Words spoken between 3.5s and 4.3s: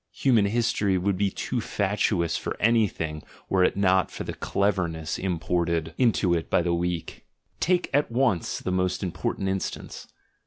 it not for